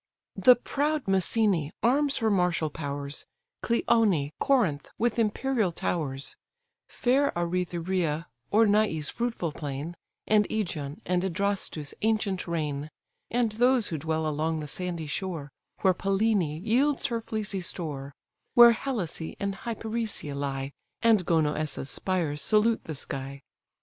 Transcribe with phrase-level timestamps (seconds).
[0.35, 3.27] The proud Mycenè arms her martial powers,
[3.61, 6.35] Cleonè, Corinth, with imperial towers,
[6.87, 9.95] Fair Aræthyrea, Ornia's fruitful plain,
[10.25, 12.89] And Ægion, and Adrastus' ancient reign;
[13.29, 18.15] And those who dwell along the sandy shore, And where Pellenè yields her fleecy store,
[18.55, 20.71] Where Helicè and Hyperesia lie,
[21.03, 23.43] And Gonoëssa's spires salute the sky.